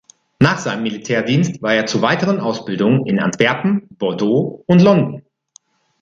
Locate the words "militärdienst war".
0.81-1.75